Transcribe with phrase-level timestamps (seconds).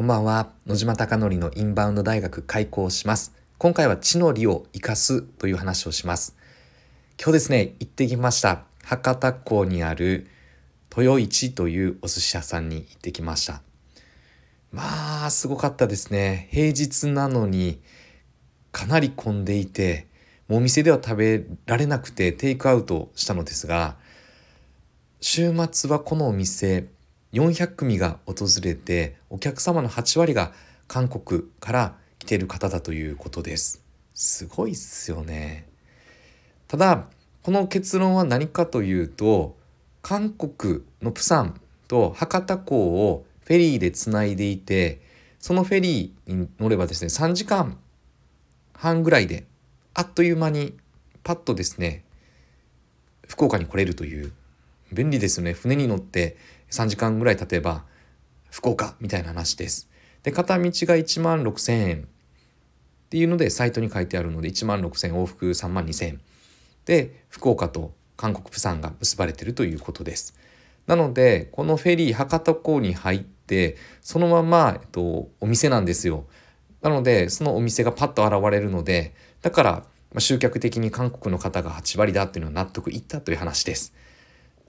[0.00, 0.48] こんばんは。
[0.66, 3.34] 野島貴則のインバウンド大学開校します。
[3.58, 6.38] 今回は地の利を生かすという話をします。
[7.18, 8.62] 今日ですね行ってきました。
[8.82, 10.26] 博多港にある
[10.96, 13.60] 豊市というお寿司屋さんに行ってきました。
[14.72, 16.48] まあすごかったですね。
[16.50, 17.82] 平日なのに
[18.72, 20.06] かなり混んでいて
[20.48, 23.98] もうお店では食べられなくてテイクアウトしたのですが
[25.20, 26.88] 週末はこのお店
[27.32, 30.52] 400組が訪れてお客様の8割が
[30.88, 33.82] 韓国から来ている方だということです。
[34.14, 35.68] すごいっすよね。
[36.68, 37.06] ただ
[37.42, 39.56] この結論は何かというと
[40.02, 45.00] 韓国のプサンと博多港をフェリーでつないでいて
[45.38, 47.78] そのフェリーに乗ればですね3時間
[48.74, 49.46] 半ぐらいで
[49.94, 50.76] あっという間に
[51.22, 52.04] パッとですね
[53.26, 54.32] 福岡に来れるという
[54.92, 55.52] 便利ですよね。
[55.52, 56.36] 船に乗って
[56.70, 57.84] 3時間ぐらい経てば
[58.50, 59.88] 福岡みたいな話です。
[60.22, 62.04] で片道が1万6,000円っ
[63.10, 66.20] ていうのでサイトに書いてあるので1万6,000往復3万2,000円
[66.84, 70.34] で福岡と韓国プサンが結ばれてるということです。
[70.86, 76.24] なのでこのフェリー博多港に入ってそのまま、えっと、お店なんですよ。
[76.82, 83.94] なのでそのお店がパッと現れるのでだから、ま、集客的に韓国の方が8割だっていうのは納得いったという話です。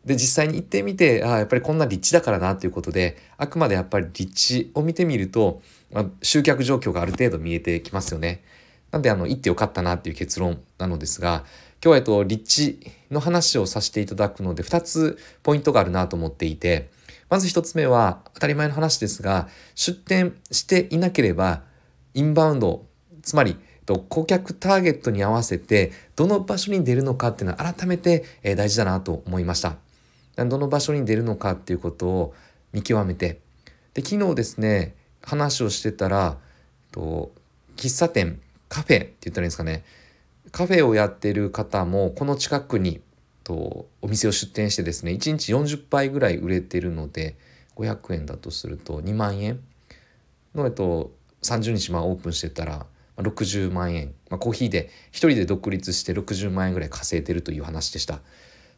[0.06, 8.44] で実際に行ってみてああやっぱりこんな立地だからなということであくまでやっぱり立地を見てみると、まあ、集客状況がある程度見えてきますよね。
[8.92, 11.46] なんであの行ってよかったなっていう結論なのですが
[11.84, 16.90] 今日はえっと立地の話をさせていただくので2つポイントがあるなと思っていて
[17.30, 21.62] まず1つ目は当たり前の話ですが出店していなければ
[22.14, 22.86] インバウンド
[23.22, 23.56] つまり
[24.10, 29.76] 顧客ターゲットに合わせてどの場所に出るのかっていうのは改めて大事だなと思いました。
[30.38, 32.34] どの場所に出るのかっていうことを
[32.74, 33.40] 見極めて。
[33.94, 36.38] で昨日ですね話をしてたら
[36.92, 37.32] と
[37.76, 39.84] 喫茶店カフェって言ったらいいんですかね。
[40.52, 43.02] カフェをやってる方もこの近くに
[43.44, 47.36] とお店を出店してですね1日40杯ぐらい売れてるので
[47.76, 49.60] 500円だとすると2万円
[50.56, 51.12] の、えっと、
[51.44, 52.86] 30日まあオープンしてたら
[53.18, 58.20] 60万円、まあ、コーヒーで1人で独立して60万円ぐらい稼いでるという話でした。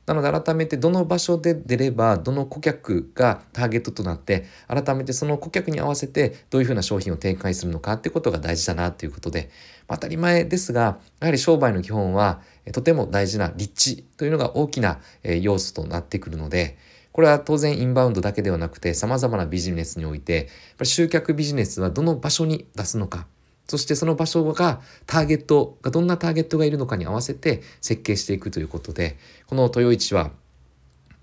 [0.05, 9.49] なので改めてどの場所で出ればどの顧客がターゲットとなって改めてその顧客に合わせてどういうふうな商品を展開するのかってことが大事だなということで
[9.87, 12.41] 当たり前ですがやはり商売の基本は
[12.73, 16.77] とても大事な立地というのが大きな要素となってくるので
[17.13, 20.49] これは当然インバウンドだけではなくて様々なビジネスにおいて
[20.81, 23.27] 集客ビジネスはどの場所に出すのか
[23.67, 30.31] そしてその場所がターゲットがどんなターゲットがいるのかに合わせて設計していくということでこの豊市は、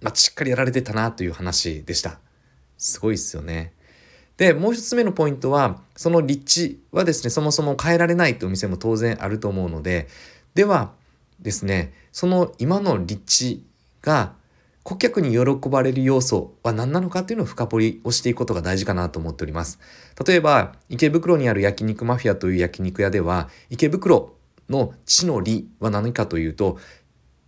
[0.01, 2.19] まあ、しっかりやられてたなという話でした。
[2.79, 3.75] すごいですよね。
[4.39, 10.09] でもう一つ目のポイントはその立地はですねそもそも変えられないというお店も当然あると思うので
[10.55, 10.93] では
[11.41, 13.67] ですねその今の立地
[14.01, 14.33] が
[14.83, 19.79] 顧客に喜ばれる要素は何なのかっていうのを深掘りをしていくことが大事かなと思っております。
[20.27, 24.35] 例えば、池袋にある焼肉マフィアという焼肉屋では、池袋
[24.71, 26.79] の地の利は何かというと、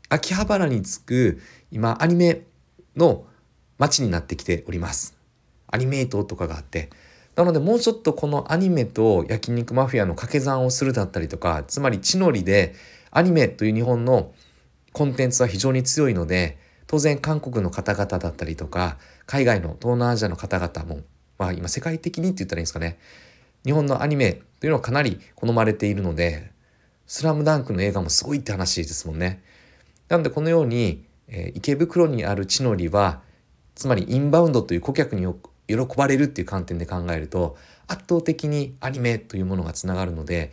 [0.09, 2.43] 秋葉原に着く今アニメ
[2.97, 3.25] の
[3.79, 5.17] 街になってきております。
[5.69, 6.91] アニメートとかがあって。
[7.35, 12.75] なのでもうちょっとこのアニメと焼肉マフィアの掛け算をするだったりとか、つまり地の利で
[13.11, 14.35] アニメという日本の
[14.93, 16.59] コンテンツは非常に強いので、
[16.93, 21.01] 当然韓国の方々だったりとか海外の東南アジアの方々も、
[21.39, 22.99] まあ、今世界的にって言ったらいいんですかね
[23.65, 26.51] 日本のアニメというのはかなり好まれているので
[27.09, 29.43] 「スラムダンクの映画もすごいって話ですもんね。
[30.09, 33.23] なのでこのように、えー、池袋にある地の利は
[33.75, 35.27] つまりインバウンドという顧客に
[35.69, 40.53] 喜ばれるっていう観点で考えると圧倒的にアニメというものがつながるので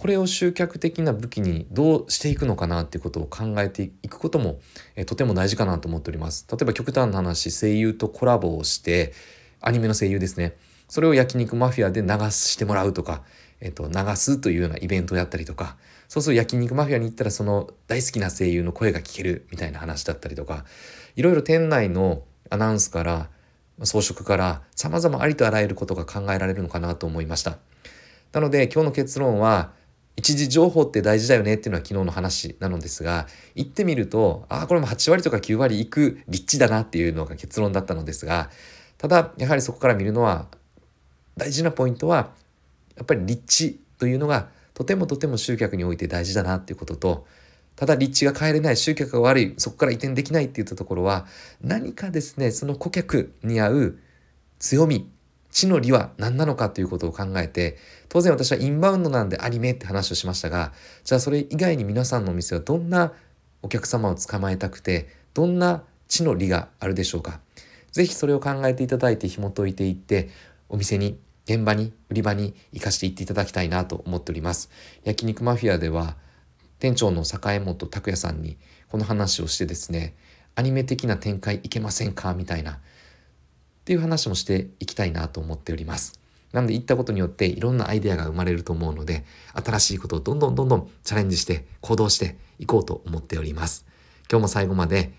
[0.00, 4.58] これを集客的な武器にどうしていくのかなっていうことを考えていくことも、
[4.96, 6.46] えとても大事かなと思っております。
[6.50, 9.12] 例えば極端な話、声優とコラボをして、
[9.60, 10.56] アニメの声優ですね。
[10.88, 13.24] それを焼肉マフィアで流してもらうとか、
[13.60, 15.76] えっ、と、流すというようなイベントをやったりとか、
[16.08, 20.64] そうすると焼肉マフィアに行ったらその大好きな声優の声が聞けるみたいな話だったりとか、
[21.14, 23.28] いろいろ店内のアナウンスから、
[23.82, 27.58] 装飾から様々ありとあらゆることが考えられるのかなと思いました。
[28.32, 29.78] なので今日の結論は
[30.20, 38.50] 一時情報って大事だよねっていうのは昨日の話なのですが行ってみるとああこれも8割とか9割いく立地だなっていうのが結論だったのですが
[38.98, 40.46] ただやはりそこから見るのは
[41.38, 42.32] 大事なポイントは
[42.96, 47.26] やっぱり立地というのがとてもとても集客において大事だなっていうことと
[47.76, 51.24] ただ立地が変えれない集客が悪いそこから移転できないっていったところは
[51.62, 53.98] 何かですねその顧客に合う
[54.58, 55.10] 強み
[55.50, 57.76] 地の利は何なのかということを考えて
[58.08, 60.72] 当然私はインバウンドなんでアニメって話をしましたが
[61.04, 63.12] じゃあそれ以外に皆さんのお店はどんな
[63.62, 67.40] お客様を捕まえたくてどんな地の利があるでしょうか。
[67.92, 70.28] 是非それを考えていただいて紐解いていって
[70.68, 74.70] お店に現場に売り場に行かしていっていただきたいなと思っております。
[75.04, 76.16] 焼肉マフィアでは
[76.78, 78.56] 店長の坂本拓也さんに
[78.88, 80.14] この話をしてですね
[80.54, 82.78] アニメ的な展開いけませんかみたいな
[83.90, 86.20] っていう話もしていきたいなと思っております
[86.52, 93.84] なので行ったことによっていろんなアイデアが生まれると思うので新しいことをどんどんどんどんチャレンジして行動していこうと思っております
[94.30, 95.12] 今日も最後まで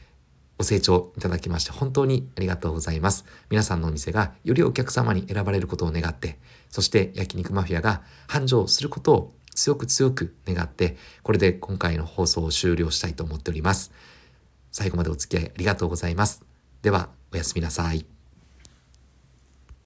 [0.58, 3.26] ご清聴いただきまして本当にありがとうございます。
[3.50, 6.38] 皆さんのお店がよりお客様に選ばれることを願って、
[6.70, 13.92] そして焼肉マフィアが繁盛することを強く強く願って、これで今回の放送を終了したいと思っております。
[14.72, 16.46] 最後までお付き合いありがとうございます。
[16.84, 18.21] では、おやすみなさい。